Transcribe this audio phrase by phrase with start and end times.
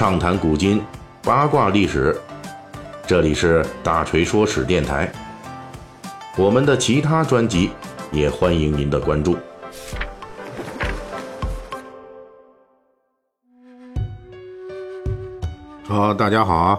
[0.00, 0.80] 畅谈古今，
[1.22, 2.18] 八卦历史。
[3.06, 5.12] 这里是大锤说史电台。
[6.38, 7.68] 我们的其他专辑
[8.10, 9.36] 也欢迎您的关注。
[15.84, 16.78] 好，大家好啊。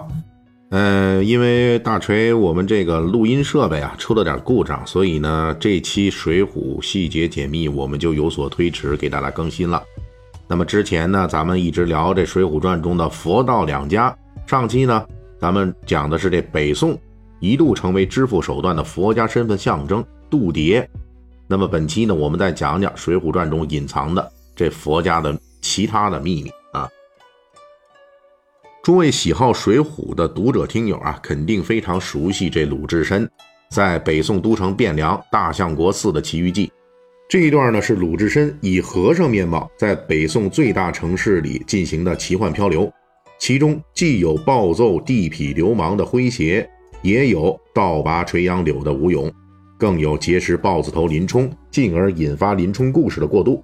[0.72, 9.84] 嗯，因为大锤我们这个录音设备啊出了点故障，所以呢，这期《水浒》细节解密我们就有所推迟，给大家更新了。
[10.52, 14.14] 那么之前呢，咱们一直聊这《水浒传》中的佛道两家。
[14.46, 15.08] 上期呢，
[15.40, 17.00] 咱们讲的是这北宋
[17.40, 20.86] 一度成为支付手段的佛家身份象征度牒。
[21.48, 26.86] 那么本期呢，我们再讲讲《水浒传》中隐藏的这佛家的其他的秘密啊。
[28.84, 33.26] 诸位喜好《水浒》的读者听友啊，肯定非常熟悉这鲁智深
[33.70, 36.70] 在北宋都城汴梁大相国寺的奇遇记。
[37.32, 42.92] 这一段呢，是鲁智深以和尚面貌在北宋最大城市里进行的奇幻漂流，
[43.40, 46.70] 其中既有暴揍地痞流氓的诙谐，
[47.02, 49.32] 也有倒拔垂杨柳的吴勇，
[49.78, 53.64] 更有结识豹子头林冲，进而引发林冲故事的过渡。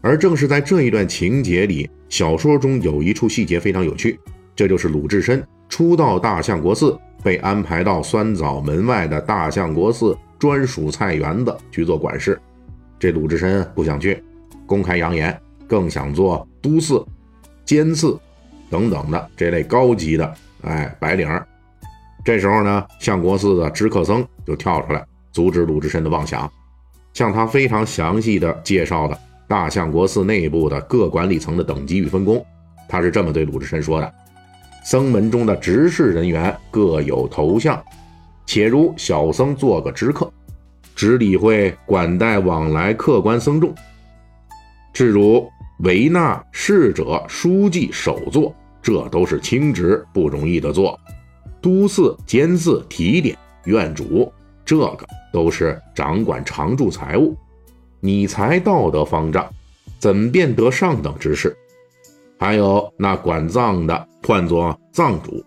[0.00, 4.16] 而正是在这一段情节里，小说中有一处细节非常有趣。
[4.54, 12.40] 这就是鲁智深初到大相国寺，被安排到酸枣门外的大相国寺专属菜园子去做管事。
[13.04, 14.24] 这鲁智深不想去，
[14.64, 15.38] 公开扬言
[15.68, 17.04] 更想做都寺、
[17.62, 18.18] 监寺
[18.70, 21.28] 等等的这类高级的哎白领。
[22.24, 26.50] 这时候呢，相国寺的知客僧就跳出来阻止鲁智深的妄想，
[27.12, 32.42] 向他非常详细的介绍了大相国寺内部的各管理层的等级与分工。
[32.88, 34.14] 他是这么对鲁智深说的。
[34.82, 37.84] 僧门中的执事人员各有头像，
[38.46, 40.32] 且如小僧做个知客，
[40.94, 43.70] 只理会管待往来客官僧众；
[44.92, 45.50] 至如
[45.80, 50.98] 维纳侍者、书记、首座，这都是轻职，不容易的做。
[51.60, 54.32] 都寺、监寺、提点、院主，
[54.64, 57.36] 这个都是掌管常住财物。
[58.00, 59.48] 你才道德方丈，
[59.98, 61.56] 怎便得上等之事？
[62.38, 65.42] 还有那管葬的唤作葬主，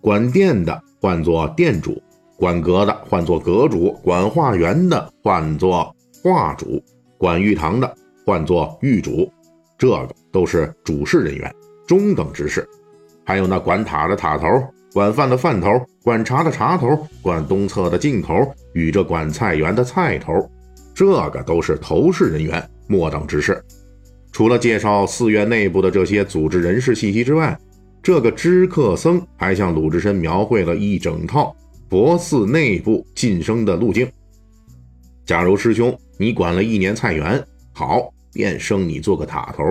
[0.00, 2.02] 管殿的唤作殿主，
[2.38, 6.80] 管阁的唤作阁主，管画园的唤作画主，
[7.18, 7.92] 管玉堂的
[8.24, 9.28] 唤作玉主，
[9.76, 11.52] 这个都是主事人员，
[11.84, 12.64] 中等之事。
[13.24, 14.46] 还有那管塔的塔头，
[14.92, 20.32] 管饭的饭头，管茶的茶头，管东侧的镜头与这管菜园的菜头，
[20.94, 23.60] 这个都是头事人员，末等之事。
[24.30, 27.58] 除了介绍寺院内部的这些组织人事信息之外，
[28.00, 31.52] 这个知客僧还向鲁智深描绘了一整套
[31.88, 34.10] 佛寺内部晋升的路径。
[35.24, 39.64] 假如师兄你管了一年菜园，好，便升你做个塔头；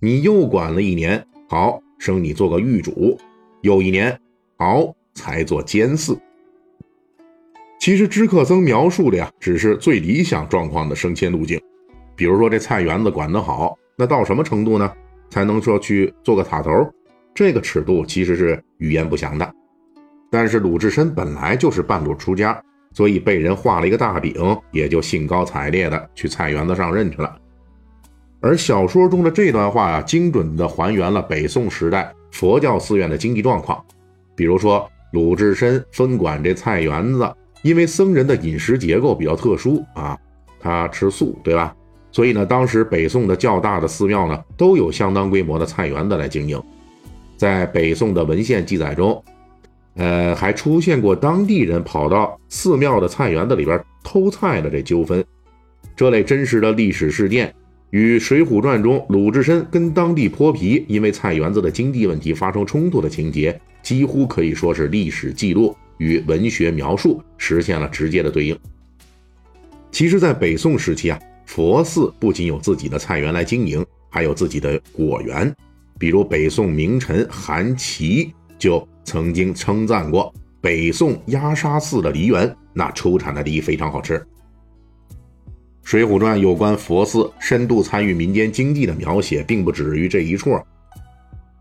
[0.00, 3.16] 你又管了一年，好，升你做个狱主；
[3.62, 4.18] 又一年，
[4.56, 6.18] 好，才做监寺。
[7.80, 11.60] 其实知客僧描述的呀，只是最理想状况的升迁路径。
[12.14, 13.76] 比如说这菜园子管得好。
[14.00, 14.92] 那到什么程度呢？
[15.28, 16.70] 才能说去做个塔头？
[17.34, 19.54] 这个尺度其实是语言不详的。
[20.30, 22.60] 但是鲁智深本来就是半路出家，
[22.92, 24.34] 所以被人画了一个大饼，
[24.70, 27.36] 也就兴高采烈的去菜园子上任去了。
[28.40, 33.84] 而小说中的这段话啊，精准的还原了北宋时代佛教寺院的经济状况。
[34.36, 40.16] 比如说鲁智深分管这菜园子，因为僧人的饮食结构比较特殊啊，
[40.60, 41.74] 他吃素，对吧？
[42.12, 46.62] 所以呢，当时北宋的较大的寺庙呢，都有相当规模的菜园子来经营。
[47.36, 49.22] 在北宋的文献记载中，
[49.98, 55.22] 呃，还出现过当地人跑到寺庙的菜园子里边偷菜的这纠纷。
[55.94, 57.54] 这类真实的历史事件，
[57.90, 68.58] 与《水浒传》中鲁智深跟当地泼皮因为菜园子的经济问题发生冲突的情节，几乎可以说是历史记录与文学描述实现了直接的对应。
[69.90, 71.18] 其实，在北宋时期啊。
[71.48, 75.50] 佛寺不仅有自己的菜园来经营，还有自己的果园。
[75.98, 84.18] 比如北宋名臣韩琦就曾经称赞过北宋鸦沙寺的梨园，那出产的梨非常好吃。
[85.82, 90.60] 《水浒传》有关佛寺深度参与民间经济的描写，并不止于这一处。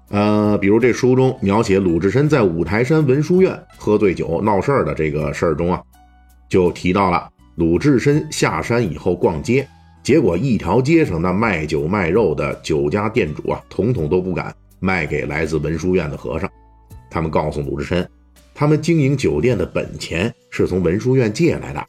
[0.10, 5.82] 呃，比如这书中描写鲁智深在五台山文殊院喝醉酒闹事儿的这个事儿中啊，
[6.50, 9.66] 就提到了鲁智深下山以后逛街。
[10.04, 16.50] 结果一条街上那卖酒卖肉的酒家店主啊，统统都不敢卖给来自文殊院的和尚。
[17.10, 18.10] 他们告诉鲁智深，
[18.54, 21.86] 他们经营酒店的本钱是从文殊院借来的，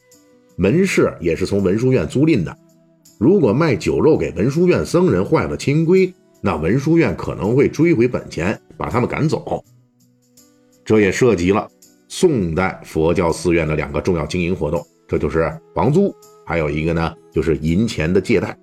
[0.56, 2.56] 门市也是从文殊院租赁的。
[3.18, 9.64] 如果卖酒肉给文殊院僧人坏了清规，那文殊院可能会追回本钱，把他们赶走。
[10.84, 11.68] 这也涉及了
[12.08, 16.14] 宋代佛教寺院的两个重要经营活动，这就是房租，
[16.46, 18.56] 还有一个呢就是银钱的借贷。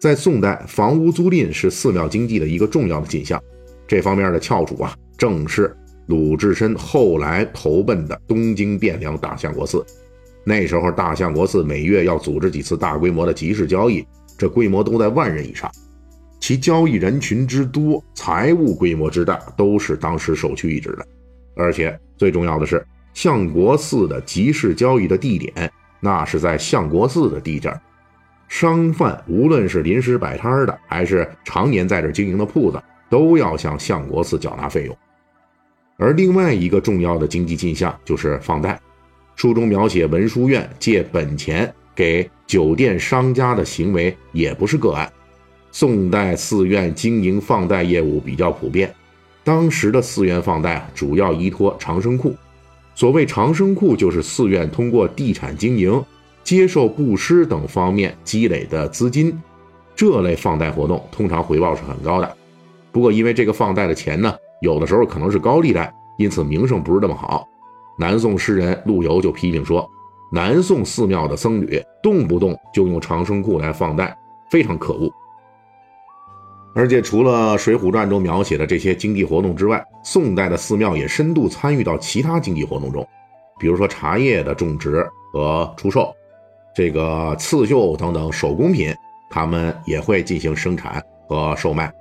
[0.00, 3.42] 在宋代，房屋租赁是寺庙经济的一个重要的进项，
[3.86, 5.76] 这方面的翘楚啊，正是
[6.06, 9.84] 鲁智深后来投奔的东京汴梁大相国寺。
[10.44, 14.06] 那时候，大相国寺每月要组织几次大规模的集市交易，
[14.38, 15.70] 这规模都在万人以上，
[16.40, 21.06] 其交易人群之多，财务规模之大，都是当时首屈一指的。
[21.54, 22.82] 而且最重要的是，
[23.12, 27.78] 相国寺的集市交易的地点，那是在相国寺的地界儿
[28.48, 32.80] 商贩无论是临时摆摊的，还是常年在这经营的铺子，
[33.10, 34.96] 都要向相国寺缴纳费用。
[35.98, 38.80] 而另外一个重要的经济进项就是放贷。
[39.34, 45.12] 书中描写文殊院借本钱给酒店商家的行为也不是个案。
[45.72, 48.94] 宋代寺院经营放贷业务比较普遍，
[49.44, 52.34] 当时的寺院放贷主要依托长生库。
[52.94, 56.02] 所谓长生库，就是寺院通过地产经营、
[56.42, 59.36] 接受布施等方面积累的资金。
[59.94, 62.36] 这类放贷活动通常回报是很高的。
[62.90, 67.46] 不过，因为这个放贷的钱呢，有的时候可能是高利贷，因此名声不是那么好。
[67.98, 69.88] 南宋诗人陆游就批评说
[70.32, 74.16] ：“南宋寺庙的僧侣动不动就用长生库来放贷，
[74.50, 75.10] 非常可恶。”
[76.74, 83.04] 而且，除了《水浒传》中描写的这些经济活动之外，宋代的寺庙也深度参与到其他经济活动中，
[83.58, 86.14] 比如说茶叶的种植和出售，
[86.76, 88.94] 这个刺绣等等手工品，
[89.28, 91.92] 他们也会进行生产和售卖。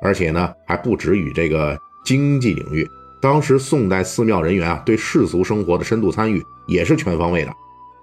[0.00, 2.88] 而且呢，还不止于这个经济领域。
[3.20, 7.52] 当时宋代寺庙人员啊，对世俗生活的深度参与也是全方位的。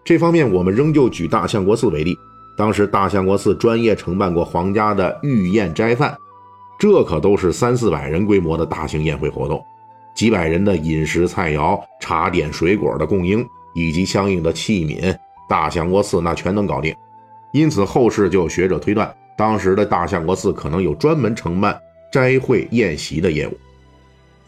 [0.06, 2.18] 这方面，我们仍旧举大相国寺为例。
[2.56, 6.18] 当时大相国寺专业承办过皇家的御宴斋饭，
[6.80, 9.64] 这可都是三四百人规模的大型宴会活动，
[10.16, 15.16] 几百人的饮食菜肴、茶点、水果的供应，以及相应的器皿，
[15.50, 16.96] 大相国寺那全能搞定。
[17.52, 21.80] 因此，后世就有学者推断，当时的大相国寺可能有专门承办
[22.12, 23.58] 斋会宴席的业务。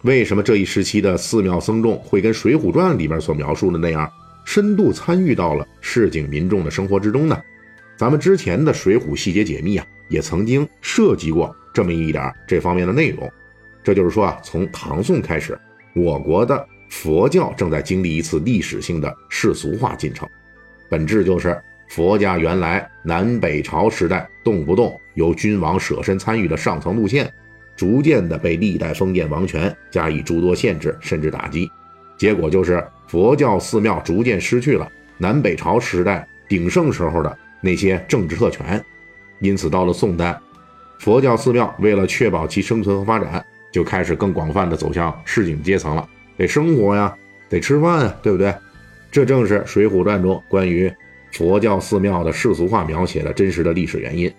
[0.03, 4.09] 为什么这一时期的寺庙僧众会跟《水浒传》里面所描述的那样，
[4.45, 7.37] 深度参与到了市井民众的生活之中呢？
[7.97, 13.29] 咱们之前的《水浒细节解密》啊，也曾经涉及过这么一点这方面的内容。
[13.83, 15.59] 这就是说啊，从唐宋开始，
[15.93, 20.25] 我国的佛教正在经历一次历史性的世俗化进程，
[20.87, 27.29] 本质就是佛家原来南北朝时代动不动由君王舍身参与的上层路线。
[27.79, 31.71] 逐渐的被历代封建王权加以诸多限制甚至打击，
[32.17, 34.85] 结果就是佛教寺庙逐渐失去了
[35.17, 38.83] 南北朝时代鼎盛时候的那些政治特权。
[39.39, 40.37] 因此，到了宋代，
[40.99, 43.41] 佛教寺庙为了确保其生存和发展，
[43.71, 46.05] 就开始更广泛的走向市井阶层了。
[46.35, 47.15] 得生活呀，
[47.47, 48.53] 得吃饭啊，对不对？
[49.09, 50.93] 这正是《水浒传》中关于
[51.31, 54.29] 佛教寺庙的世俗化描写的真实的历史原因。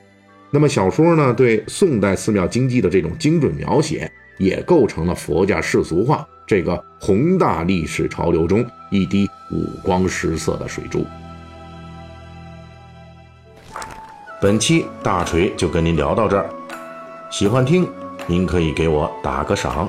[0.52, 11.06] 那么小说呢，对宋代寺庙经济的这种精准描写，也构成了佛家世俗化这个宏大历史潮流中一滴五光十色的水珠。
[14.42, 16.50] 本期大锤就跟您聊到这儿，
[17.30, 17.86] 喜欢听
[18.26, 19.88] 您可以给我打个赏。